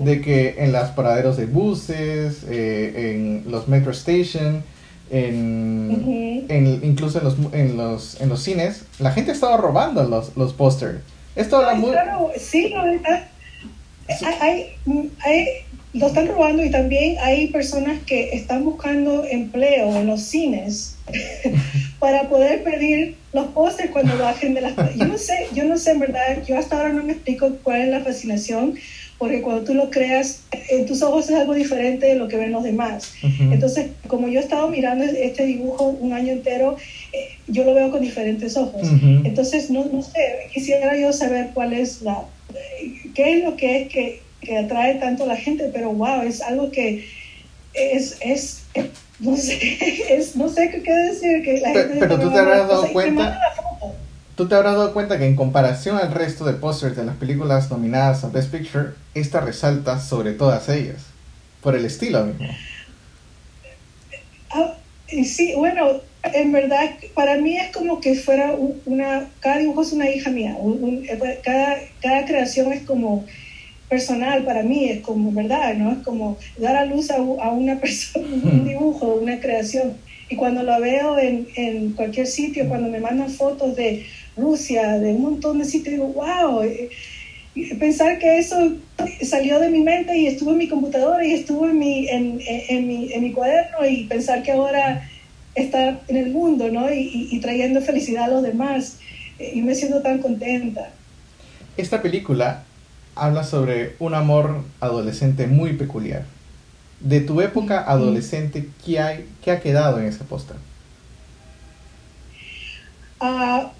de 0.00 0.20
que 0.20 0.56
en 0.58 0.72
las 0.72 0.90
paraderos 0.90 1.36
de 1.36 1.46
buses, 1.46 2.44
eh, 2.50 3.12
en 3.14 3.44
los 3.50 3.68
metro 3.68 3.92
station, 3.92 4.62
en, 5.12 6.80
incluso 6.82 7.18
en 7.18 7.24
los, 7.24 7.36
en, 7.52 7.76
los, 7.76 8.20
en 8.20 8.28
los 8.30 8.42
cines, 8.42 8.84
la 8.98 9.12
gente 9.12 9.32
estaba 9.32 9.58
robando 9.58 10.02
los, 10.04 10.36
los 10.36 10.54
pósters. 10.54 11.00
Esto 11.36 11.58
habla 11.58 11.74
muy... 11.74 11.90
Claro, 11.90 12.30
sí, 12.36 12.72
hay, 14.40 14.76
hay, 15.20 15.46
lo 15.92 16.06
están 16.06 16.28
robando 16.28 16.64
y 16.64 16.70
también 16.70 17.16
hay 17.20 17.48
personas 17.48 18.00
que 18.06 18.34
están 18.34 18.64
buscando 18.64 19.24
empleo 19.24 19.94
en 19.96 20.06
los 20.06 20.22
cines 20.22 20.96
para 21.98 22.28
poder 22.30 22.62
pedir 22.62 23.16
los 23.34 23.48
pósters 23.48 23.90
cuando 23.90 24.16
bajen 24.16 24.54
de 24.54 24.62
las... 24.62 24.74
Yo 24.96 25.04
no 25.04 25.18
sé, 25.18 25.48
yo 25.54 25.64
no 25.64 25.76
sé 25.76 25.90
en 25.90 26.00
verdad, 26.00 26.42
yo 26.46 26.58
hasta 26.58 26.76
ahora 26.76 26.88
no 26.90 27.02
me 27.02 27.12
explico 27.12 27.50
cuál 27.62 27.82
es 27.82 27.88
la 27.88 28.00
fascinación 28.00 28.76
porque 29.22 29.40
cuando 29.40 29.62
tú 29.62 29.74
lo 29.74 29.88
creas, 29.88 30.40
en 30.68 30.84
tus 30.84 31.00
ojos 31.00 31.30
es 31.30 31.36
algo 31.36 31.54
diferente 31.54 32.06
de 32.06 32.16
lo 32.16 32.26
que 32.26 32.36
ven 32.36 32.50
los 32.50 32.64
demás. 32.64 33.14
Entonces, 33.38 33.90
como 34.08 34.26
yo 34.26 34.40
he 34.40 34.42
estado 34.42 34.66
mirando 34.66 35.04
este 35.04 35.46
dibujo 35.46 35.84
un 35.84 36.12
año 36.12 36.32
entero, 36.32 36.76
eh, 37.12 37.28
yo 37.46 37.62
lo 37.62 37.72
veo 37.72 37.92
con 37.92 38.00
diferentes 38.00 38.56
ojos. 38.56 38.82
Entonces, 39.22 39.70
no, 39.70 39.84
no, 39.84 40.02
sé, 40.02 40.48
quisiera 40.52 40.96
yo 40.98 41.12
saber 41.12 41.50
cuál 41.54 41.72
es 41.72 42.02
la, 42.02 42.24
qué 43.14 43.34
es 43.34 43.44
lo 43.44 43.54
que 43.54 43.82
es 43.82 43.88
que, 43.90 44.22
que 44.40 44.58
atrae 44.58 44.96
tanto 44.96 45.22
a 45.22 45.28
la 45.28 45.36
gente, 45.36 45.70
pero 45.72 45.92
wow, 45.92 46.22
es 46.22 46.42
algo 46.42 46.72
que 46.72 47.04
es, 47.74 48.16
es, 48.22 48.64
no 49.20 49.36
sé, 49.36 49.78
es, 50.16 50.34
no 50.34 50.48
sé 50.48 50.68
qué 50.68 50.92
decir. 50.92 51.44
Que 51.44 51.60
la 51.60 51.72
pero, 51.72 51.88
gente 51.90 52.00
pero 52.00 52.18
tú 52.18 52.32
te 52.32 52.38
habrás 52.40 52.66
dado 52.66 52.92
cuenta 52.92 53.38
Tú 54.42 54.48
te 54.48 54.56
habrás 54.56 54.74
dado 54.74 54.92
cuenta 54.92 55.18
que 55.18 55.26
en 55.26 55.36
comparación 55.36 55.98
al 55.98 56.10
resto 56.10 56.44
de 56.44 56.54
pósters 56.54 56.96
de 56.96 57.04
las 57.04 57.14
películas 57.14 57.70
nominadas 57.70 58.24
a 58.24 58.28
Best 58.28 58.50
Picture, 58.50 58.88
esta 59.14 59.40
resalta 59.40 60.00
sobre 60.00 60.32
todas 60.32 60.68
ellas, 60.68 60.96
por 61.60 61.76
el 61.76 61.84
estilo 61.84 62.26
mismo. 62.26 62.48
Ah, 64.50 64.74
sí, 65.24 65.54
bueno, 65.54 66.00
en 66.24 66.50
verdad, 66.50 66.90
para 67.14 67.36
mí 67.36 67.56
es 67.56 67.70
como 67.70 68.00
que 68.00 68.16
fuera 68.16 68.56
una, 68.84 69.28
cada 69.38 69.58
dibujo 69.58 69.82
es 69.82 69.92
una 69.92 70.10
hija 70.10 70.30
mía, 70.30 70.56
eh, 70.60 71.40
cada, 71.44 71.76
cada 72.00 72.26
creación 72.26 72.72
es 72.72 72.82
como 72.82 73.24
personal 73.88 74.42
para 74.44 74.64
mí, 74.64 74.88
es 74.88 75.02
como, 75.02 75.30
¿verdad? 75.30 75.74
¿no? 75.74 75.92
Es 75.92 75.98
como 75.98 76.36
dar 76.58 76.74
a 76.74 76.84
luz 76.84 77.12
a, 77.12 77.18
a 77.18 77.50
una 77.52 77.78
persona, 77.80 78.26
un 78.26 78.66
dibujo, 78.66 79.06
una 79.06 79.38
creación. 79.38 79.92
Y 80.28 80.34
cuando 80.34 80.62
lo 80.62 80.80
veo 80.80 81.18
en, 81.18 81.46
en 81.56 81.92
cualquier 81.92 82.26
sitio, 82.26 82.66
cuando 82.66 82.88
me 82.88 82.98
mandan 82.98 83.28
fotos 83.28 83.76
de 83.76 84.06
Rusia, 84.36 84.98
de 84.98 85.12
un 85.12 85.22
montón 85.22 85.58
de 85.58 85.64
sitios, 85.64 85.94
digo, 85.94 86.06
wow, 86.08 86.62
eh, 86.62 86.90
pensar 87.78 88.18
que 88.18 88.38
eso 88.38 88.56
salió 89.22 89.58
de 89.58 89.68
mi 89.70 89.80
mente 89.80 90.16
y 90.16 90.26
estuvo 90.26 90.52
en 90.52 90.58
mi 90.58 90.68
computadora 90.68 91.24
y 91.24 91.32
estuvo 91.32 91.66
en 91.66 91.78
mi, 91.78 92.08
en, 92.08 92.40
en, 92.46 92.86
mi, 92.86 93.12
en 93.12 93.22
mi 93.22 93.32
cuaderno 93.32 93.86
y 93.86 94.04
pensar 94.04 94.42
que 94.42 94.52
ahora 94.52 95.08
está 95.54 96.00
en 96.08 96.16
el 96.16 96.30
mundo, 96.30 96.70
¿no? 96.70 96.92
Y, 96.92 97.28
y, 97.30 97.40
trayendo 97.40 97.82
felicidad 97.82 98.24
a 98.24 98.28
los 98.28 98.42
demás. 98.42 98.98
Eh, 99.38 99.52
y 99.54 99.62
me 99.62 99.74
siento 99.74 100.00
tan 100.00 100.18
contenta. 100.18 100.90
Esta 101.76 102.00
película 102.00 102.64
habla 103.14 103.44
sobre 103.44 103.96
un 103.98 104.14
amor 104.14 104.64
adolescente 104.80 105.46
muy 105.46 105.74
peculiar. 105.74 106.24
De 107.00 107.20
tu 107.20 107.40
época 107.40 107.82
adolescente, 107.82 108.68
¿qué, 108.84 109.00
hay, 109.00 109.26
qué 109.42 109.50
ha 109.50 109.60
quedado 109.60 109.98
en 109.98 110.06
ese 110.06 110.24
póster? 110.24 110.56
Ah, 113.20 113.72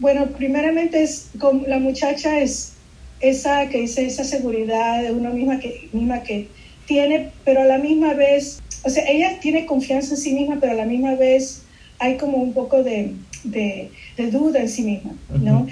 bueno, 0.00 0.26
primeramente 0.28 1.02
es 1.02 1.28
como 1.38 1.66
la 1.66 1.78
muchacha 1.78 2.40
es 2.40 2.72
esa 3.20 3.68
que 3.68 3.82
dice 3.82 4.06
esa 4.06 4.24
seguridad 4.24 5.02
de 5.02 5.12
una 5.12 5.30
misma 5.30 5.60
que 5.60 5.88
misma 5.92 6.22
que 6.22 6.48
tiene, 6.86 7.30
pero 7.44 7.60
a 7.60 7.66
la 7.66 7.78
misma 7.78 8.14
vez, 8.14 8.60
o 8.82 8.90
sea, 8.90 9.04
ella 9.06 9.38
tiene 9.40 9.66
confianza 9.66 10.14
en 10.14 10.20
sí 10.20 10.32
misma, 10.32 10.56
pero 10.58 10.72
a 10.72 10.76
la 10.76 10.86
misma 10.86 11.14
vez 11.14 11.62
hay 11.98 12.16
como 12.16 12.38
un 12.38 12.54
poco 12.54 12.82
de, 12.82 13.14
de, 13.44 13.90
duda 14.30 14.60
en 14.60 14.68
sí 14.68 14.82
misma, 14.82 15.12
¿no? 15.28 15.66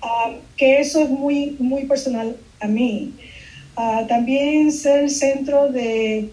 Ah, 0.00 0.32
que 0.56 0.78
eso 0.78 1.02
es 1.02 1.10
muy, 1.10 1.56
muy 1.58 1.86
personal 1.86 2.36
a 2.60 2.68
mí. 2.68 3.12
Ah, 3.76 4.04
también 4.08 4.70
ser 4.72 5.04
el 5.04 5.10
centro 5.10 5.68
de 5.70 6.30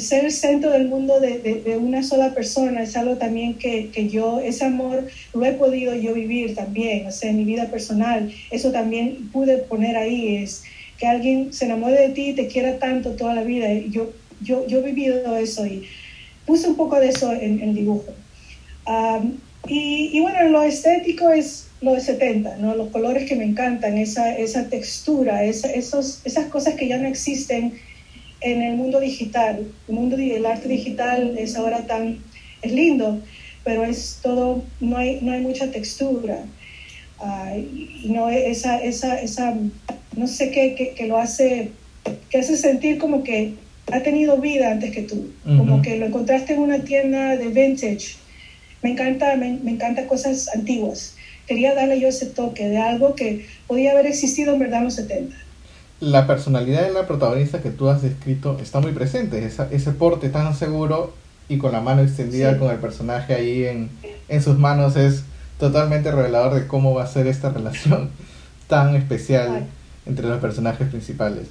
ser 0.00 0.24
el 0.24 0.32
centro 0.32 0.70
del 0.70 0.88
mundo 0.88 1.20
de, 1.20 1.38
de, 1.38 1.76
una 1.76 2.02
sola 2.02 2.34
persona 2.34 2.82
es 2.82 2.96
algo 2.96 3.16
también 3.16 3.54
que, 3.54 3.90
que, 3.90 4.08
yo, 4.08 4.40
ese 4.40 4.64
amor 4.64 5.06
lo 5.32 5.44
he 5.44 5.52
podido 5.52 5.94
yo 5.94 6.12
vivir 6.12 6.54
también, 6.54 7.06
o 7.06 7.12
sea, 7.12 7.30
en 7.30 7.36
mi 7.36 7.44
vida 7.44 7.66
personal, 7.70 8.32
eso 8.50 8.72
también 8.72 9.30
pude 9.32 9.58
poner 9.58 9.96
ahí, 9.96 10.36
es 10.36 10.64
que 10.98 11.06
alguien 11.06 11.52
se 11.52 11.66
enamore 11.66 12.00
de 12.00 12.08
ti 12.10 12.30
y 12.30 12.32
te 12.34 12.46
quiera 12.46 12.78
tanto 12.78 13.12
toda 13.12 13.34
la 13.34 13.42
vida. 13.42 13.72
Yo, 13.90 14.12
yo, 14.40 14.66
yo 14.66 14.78
he 14.78 14.82
vivido 14.82 15.36
eso 15.36 15.66
y 15.66 15.84
puse 16.46 16.68
un 16.68 16.76
poco 16.76 16.98
de 17.00 17.08
eso 17.08 17.32
en, 17.32 17.60
el 17.60 17.74
dibujo. 17.74 18.12
y, 19.68 20.10
y, 20.12 20.20
bueno, 20.20 20.48
lo 20.48 20.62
estético 20.62 21.30
es 21.30 21.68
lo 21.80 21.94
de 21.94 22.00
70, 22.00 22.56
¿no? 22.56 22.74
los 22.74 22.88
colores 22.88 23.28
que 23.28 23.36
me 23.36 23.44
encantan, 23.44 23.98
esa, 23.98 24.36
esa 24.36 24.68
textura, 24.68 25.44
esa, 25.44 25.70
esos, 25.70 26.20
esas 26.24 26.46
cosas 26.46 26.74
que 26.74 26.88
ya 26.88 26.98
no 26.98 27.08
existen 27.08 27.74
en 28.44 28.62
el 28.62 28.76
mundo 28.76 29.00
digital. 29.00 29.66
El 29.88 29.94
mundo 29.94 30.16
del 30.16 30.46
arte 30.46 30.68
digital 30.68 31.34
es 31.36 31.56
ahora 31.56 31.86
tan, 31.86 32.18
es 32.62 32.72
lindo, 32.72 33.20
pero 33.64 33.84
es 33.84 34.20
todo, 34.22 34.62
no 34.80 34.98
hay, 34.98 35.18
no 35.22 35.32
hay 35.32 35.40
mucha 35.40 35.70
textura. 35.70 36.44
y 37.56 38.08
no 38.10 38.28
esa, 38.28 38.82
esa, 38.82 39.20
esa, 39.20 39.54
no 40.14 40.26
sé 40.26 40.50
qué, 40.50 40.94
que, 40.94 41.06
lo 41.06 41.16
hace, 41.16 41.70
que 42.28 42.38
hace 42.38 42.56
sentir 42.56 42.98
como 42.98 43.24
que 43.24 43.54
ha 43.90 44.00
tenido 44.00 44.36
vida 44.36 44.70
antes 44.70 44.92
que 44.92 45.02
tú, 45.02 45.30
como 45.44 45.80
que 45.82 45.96
lo 45.96 46.06
encontraste 46.06 46.52
en 46.52 46.60
una 46.60 46.84
tienda 46.84 47.36
de 47.36 47.48
vintage. 47.48 48.16
Me 48.82 48.90
encanta, 48.90 49.36
me, 49.36 49.58
me 49.62 49.70
encanta 49.70 50.06
cosas 50.06 50.54
antiguas. 50.54 51.16
Quería 51.46 51.74
darle 51.74 51.98
yo 52.00 52.08
ese 52.08 52.26
toque 52.26 52.68
de 52.68 52.78
algo 52.78 53.14
que 53.14 53.46
podía 53.66 53.92
haber 53.92 54.06
existido 54.06 54.52
en 54.52 54.58
verdad 54.58 54.80
en 54.80 54.84
los 54.84 54.94
70 54.94 55.43
la 56.04 56.26
personalidad 56.26 56.82
de 56.82 56.92
la 56.92 57.06
protagonista 57.06 57.62
que 57.62 57.70
tú 57.70 57.88
has 57.88 58.02
descrito 58.02 58.58
está 58.60 58.80
muy 58.80 58.92
presente, 58.92 59.44
ese 59.44 59.92
porte 59.92 60.28
tan 60.28 60.54
seguro 60.54 61.12
y 61.48 61.58
con 61.58 61.72
la 61.72 61.80
mano 61.80 62.02
extendida 62.02 62.58
con 62.58 62.70
el 62.70 62.78
personaje 62.78 63.34
ahí 63.34 63.64
en, 63.64 63.90
en, 64.28 64.42
sus 64.42 64.58
manos 64.58 64.96
es 64.96 65.24
totalmente 65.58 66.10
revelador 66.10 66.54
de 66.54 66.66
cómo 66.66 66.94
va 66.94 67.04
a 67.04 67.06
ser 67.06 67.26
esta 67.26 67.50
relación 67.50 68.10
tan 68.68 68.94
especial 68.96 69.66
entre 70.04 70.28
los 70.28 70.40
personajes 70.40 70.88
principales. 70.88 71.48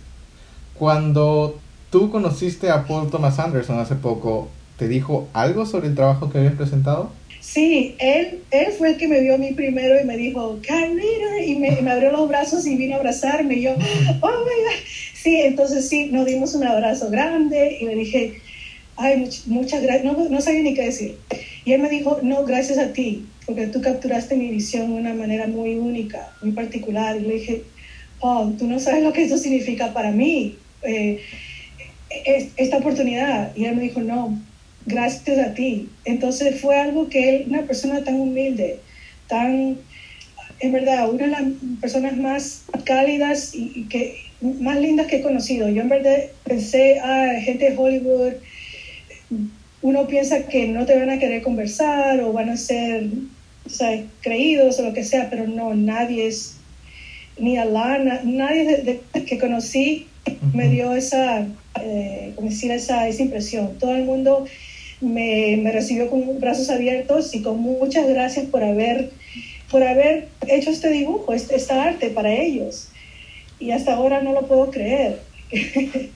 Cuando 0.77 1.57
tú 1.89 2.11
conociste 2.11 2.69
a 2.69 2.85
Paul 2.85 3.09
Thomas 3.09 3.39
Anderson 3.39 3.79
hace 3.79 3.95
poco, 3.95 4.49
¿te 4.77 4.87
dijo 4.87 5.27
algo 5.33 5.65
sobre 5.65 5.87
el 5.87 5.95
trabajo 5.95 6.29
que 6.29 6.39
habías 6.39 6.55
presentado? 6.55 7.11
Sí, 7.43 7.93
él, 7.99 8.39
él 8.51 8.67
fue 8.77 8.91
el 8.91 8.97
que 8.97 9.09
me 9.09 9.19
vio 9.19 9.35
a 9.35 9.37
mí 9.37 9.51
primero 9.51 9.99
y 10.01 10.05
me 10.05 10.15
dijo, 10.15 10.59
Carolina, 10.65 11.43
y 11.45 11.55
me, 11.55 11.71
me, 11.81 11.91
abrió 11.91 12.09
los 12.09 12.29
brazos 12.29 12.65
y 12.65 12.77
vino 12.77 12.95
a 12.95 12.99
abrazarme. 12.99 13.55
Y 13.55 13.63
yo, 13.63 13.73
oh 13.73 13.75
my 13.75 14.21
God. 14.21 14.79
Sí, 15.13 15.41
entonces 15.41 15.89
sí, 15.89 16.05
nos 16.05 16.25
dimos 16.25 16.55
un 16.55 16.65
abrazo 16.65 17.09
grande 17.09 17.77
y 17.81 17.85
le 17.85 17.95
dije, 17.95 18.41
ay, 18.95 19.29
muchas 19.47 19.83
gracias, 19.83 20.05
no, 20.05 20.29
no 20.29 20.41
sabía 20.41 20.61
ni 20.61 20.73
qué 20.73 20.85
decir. 20.85 21.17
Y 21.65 21.73
él 21.73 21.81
me 21.81 21.89
dijo, 21.89 22.19
no, 22.23 22.45
gracias 22.45 22.77
a 22.77 22.93
ti, 22.93 23.25
porque 23.45 23.67
tú 23.67 23.81
capturaste 23.81 24.35
mi 24.35 24.49
visión 24.49 24.93
de 24.93 25.01
una 25.01 25.13
manera 25.13 25.45
muy 25.47 25.75
única, 25.75 26.31
muy 26.41 26.53
particular. 26.53 27.17
Y 27.17 27.21
le 27.21 27.33
dije, 27.35 27.63
oh, 28.21 28.53
tú 28.57 28.67
no 28.67 28.79
sabes 28.79 29.03
lo 29.03 29.11
que 29.11 29.23
eso 29.23 29.37
significa 29.37 29.93
para 29.93 30.11
mí, 30.11 30.55
eh, 30.81 31.19
esta 32.55 32.77
oportunidad. 32.77 33.53
Y 33.55 33.65
él 33.65 33.75
me 33.75 33.83
dijo, 33.83 33.99
no, 33.99 34.39
gracias 34.85 35.37
a 35.39 35.53
ti. 35.53 35.89
Entonces 36.05 36.59
fue 36.59 36.79
algo 36.79 37.09
que 37.09 37.29
él, 37.29 37.45
una 37.49 37.63
persona 37.63 38.03
tan 38.03 38.19
humilde, 38.19 38.79
tan, 39.27 39.77
en 40.59 40.71
verdad, 40.71 41.09
una 41.09 41.25
de 41.25 41.31
las 41.31 41.43
personas 41.81 42.17
más 42.17 42.63
cálidas 42.85 43.53
y, 43.53 43.85
que 43.89 44.17
más 44.41 44.77
lindas 44.79 45.07
que 45.07 45.17
he 45.17 45.21
conocido. 45.21 45.69
Yo 45.69 45.81
en 45.81 45.89
verdad 45.89 46.17
pensé, 46.43 46.99
ah, 46.99 47.33
gente 47.39 47.71
de 47.71 47.77
Hollywood, 47.77 48.33
uno 49.81 50.07
piensa 50.07 50.47
que 50.47 50.67
no 50.67 50.85
te 50.85 50.97
van 50.97 51.09
a 51.09 51.19
querer 51.19 51.41
conversar 51.41 52.21
o 52.21 52.33
van 52.33 52.49
a 52.49 52.57
ser 52.57 53.09
creídos 54.21 54.79
o 54.79 54.83
lo 54.83 54.93
que 54.93 55.03
sea, 55.03 55.29
pero 55.29 55.47
no, 55.47 55.73
nadie 55.73 56.27
es, 56.27 56.57
ni 57.37 57.57
Alana, 57.57 58.21
nadie 58.23 59.01
que 59.25 59.37
conocí 59.39 60.07
me 60.53 60.69
dio 60.69 60.93
esa, 60.93 61.47
eh, 61.81 62.33
decir, 62.41 62.71
esa, 62.71 63.07
esa 63.07 63.21
impresión. 63.21 63.77
Todo 63.79 63.95
el 63.95 64.05
mundo 64.05 64.45
me, 65.03 65.57
me, 65.57 65.71
recibió 65.71 66.09
con 66.09 66.39
brazos 66.39 66.69
abiertos 66.69 67.33
y 67.35 67.41
con 67.41 67.59
muchas 67.59 68.07
gracias 68.07 68.45
por 68.47 68.63
haber, 68.63 69.11
por 69.69 69.83
haber 69.83 70.29
hecho 70.47 70.69
este 70.69 70.89
dibujo, 70.89 71.33
este, 71.33 71.55
esta 71.55 71.83
arte 71.83 72.09
para 72.09 72.33
ellos. 72.33 72.89
Y 73.59 73.71
hasta 73.71 73.93
ahora 73.93 74.21
no 74.21 74.33
lo 74.33 74.47
puedo 74.47 74.71
creer. 74.71 75.21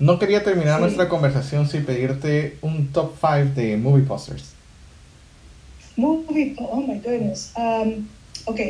No 0.00 0.20
quería 0.20 0.44
terminar 0.44 0.80
nuestra 0.80 1.08
conversación 1.08 1.68
sin 1.68 1.84
pedirte 1.84 2.56
un 2.62 2.92
top 2.92 3.14
5 3.20 3.54
de 3.56 3.76
movie 3.76 4.04
posters. 4.04 4.52
Movie, 5.96 6.54
oh 6.60 6.80
my 6.80 7.00
goodness. 7.00 7.52
Um, 7.56 8.06
ok, 8.44 8.60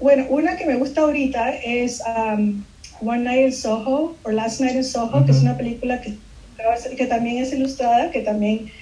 bueno, 0.00 0.26
una 0.28 0.56
que 0.56 0.66
me 0.66 0.74
gusta 0.74 1.02
ahorita 1.02 1.54
es 1.54 2.02
um, 2.04 2.64
One 3.00 3.22
Night 3.22 3.46
in 3.46 3.52
Soho, 3.52 4.16
o 4.24 4.30
Last 4.32 4.60
Night 4.60 4.74
in 4.74 4.82
Soho, 4.82 5.24
que 5.24 5.30
es 5.30 5.40
una 5.40 5.56
película 5.56 6.00
que, 6.00 6.16
que 6.96 7.06
también 7.06 7.38
es 7.38 7.52
ilustrada, 7.52 8.10
que 8.10 8.22
también 8.22 8.72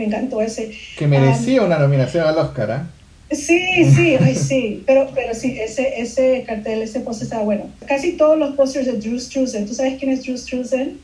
me 0.00 0.06
encantó 0.06 0.40
ese. 0.40 0.70
Que 0.96 1.06
merecía 1.06 1.62
una 1.62 1.78
nominación 1.78 2.26
al 2.26 2.38
Oscar, 2.38 2.70
¿ah? 2.70 2.86
Sí, 3.30 3.84
sí, 3.94 4.16
ay, 4.20 4.34
sí, 4.34 4.82
pero, 4.86 5.08
pero 5.14 5.34
sí, 5.34 5.58
ese, 5.60 6.00
ese 6.00 6.42
cartel, 6.46 6.80
ese 6.82 7.00
póster 7.00 7.24
estaba 7.24 7.42
bueno. 7.44 7.70
Casi 7.86 8.12
todos 8.12 8.38
los 8.38 8.56
pósters 8.56 8.86
de 8.86 8.92
Drew 8.94 9.20
Struzan, 9.20 9.66
¿tú 9.66 9.74
sabes 9.74 9.98
quién 9.98 10.10
es 10.10 10.24
Drew 10.24 10.38
Struzan? 10.38 10.98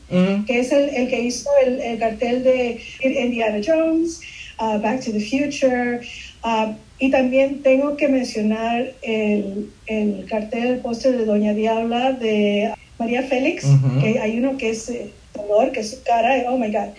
Que 0.47 0.59
es 0.59 0.71
el, 0.71 0.89
el 0.89 1.07
que 1.09 1.21
hizo 1.21 1.49
el, 1.63 1.79
el, 1.79 1.99
cartel 1.99 2.43
de 2.43 2.81
Indiana 3.03 3.59
Jones, 3.65 4.21
uh, 4.59 4.79
Back 4.81 5.05
to 5.05 5.11
the 5.11 5.21
Future, 5.21 6.01
uh, 6.43 6.73
y 6.99 7.11
también 7.11 7.61
tengo 7.61 7.95
que 7.95 8.07
mencionar 8.07 8.93
el, 9.03 9.69
el 9.85 10.25
cartel, 10.27 10.67
el 10.67 10.79
póster 10.79 11.15
de 11.15 11.25
Doña 11.25 11.53
Diabla 11.53 12.13
de 12.13 12.73
María 12.97 13.21
Félix, 13.21 13.67
que 14.01 14.19
hay 14.19 14.39
uno 14.39 14.57
que 14.57 14.71
es... 14.71 14.91
Eh, 15.37 15.71
que 15.71 15.83
su 15.83 16.01
cara, 16.03 16.49
oh 16.49 16.57
my 16.57 16.71
god. 16.71 16.89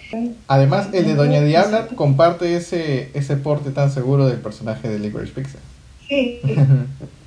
Además, 0.46 0.88
el 0.92 1.06
de 1.06 1.14
Doña 1.14 1.40
Diabla 1.40 1.88
comparte 1.88 2.56
ese, 2.56 3.10
ese 3.14 3.36
porte 3.36 3.70
tan 3.70 3.90
seguro 3.90 4.26
del 4.26 4.38
personaje 4.38 4.88
de 4.88 4.98
Licorice 4.98 5.32
Pizza. 5.32 5.58
Sí, 6.08 6.40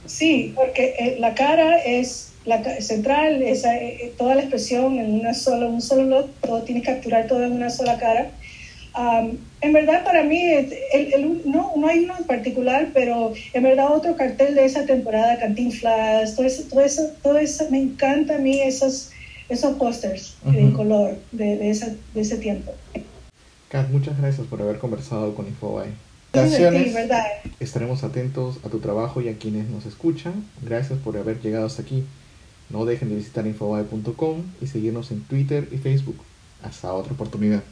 sí 0.06 0.54
porque 0.56 0.95
eh, 1.00 1.17
la 1.19 1.34
cara 1.34 1.78
es 1.78 2.34
la 2.45 2.63
central, 2.82 3.41
esa, 3.43 3.76
eh, 3.76 3.97
eh, 4.02 4.13
toda 4.17 4.36
la 4.36 4.41
expresión 4.41 4.97
en 4.97 5.19
una 5.19 5.34
sola, 5.34 5.67
un 5.67 5.82
solo 5.82 6.04
lot, 6.04 6.41
todo 6.41 6.63
tiene 6.63 6.82
que 6.82 6.88
capturar 6.88 7.28
todo 7.28 7.43
en 7.43 7.52
una 7.52 7.69
sola 7.69 8.00
cara. 8.00 8.32
en 9.62 9.74
verdad 9.74 10.04
para 10.04 10.24
mí 10.24 10.41
el, 10.41 11.41
no, 11.45 11.74
no 11.78 11.88
hay 11.88 12.00
uno 12.00 12.15
en 12.17 12.26
particular, 12.26 12.89
pero 12.93 13.34
en 13.54 13.63
verdad 13.63 13.91
otro 13.91 14.15
cartel 14.15 14.56
de 14.56 14.65
esa 14.65 14.86
temporada, 14.86 15.38
Cantinflas, 15.38 16.36
todo 16.36 16.47
eso, 16.47 16.63
todo 16.69 16.82
eso, 16.82 17.10
todo 17.21 17.38
eso 17.38 17.67
me 17.69 17.80
encanta 17.80 18.36
a 18.36 18.39
mí 18.39 18.60
esos 18.60 19.11
esos 19.51 19.75
pósters 19.75 20.35
en 20.45 20.71
color 20.71 21.17
de, 21.31 21.57
de, 21.57 21.97
de, 22.13 22.21
ese 22.21 22.37
tiempo. 22.37 22.73
Kat, 23.69 23.89
muchas 23.89 24.17
gracias 24.17 24.47
por 24.47 24.61
haber 24.61 24.79
conversado 24.79 25.35
con 25.35 25.47
Infobae. 25.47 25.91
Gracias. 26.33 26.93
verdad. 26.93 27.25
Estaremos 27.59 28.03
atentos 28.03 28.59
a 28.65 28.69
tu 28.69 28.79
trabajo 28.79 29.21
y 29.21 29.27
a 29.27 29.37
quienes 29.37 29.69
nos 29.69 29.85
escuchan. 29.85 30.45
Gracias 30.61 30.97
por 30.99 31.17
haber 31.17 31.41
llegado 31.41 31.65
hasta 31.65 31.81
aquí. 31.81 32.05
No 32.69 32.85
dejen 32.85 33.09
de 33.09 33.15
visitar 33.15 33.45
infobae.com 33.45 34.43
y 34.61 34.67
seguirnos 34.67 35.11
en 35.11 35.21
Twitter 35.21 35.67
y 35.71 35.77
Facebook. 35.77 36.17
Hasta 36.63 36.93
otra 36.93 37.13
oportunidad. 37.13 37.63